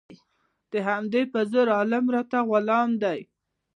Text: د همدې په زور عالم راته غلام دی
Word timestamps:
د 0.71 0.73
همدې 0.87 1.21
په 1.33 1.39
زور 1.51 1.67
عالم 1.77 2.05
راته 2.15 2.39
غلام 2.49 2.89
دی 3.03 3.19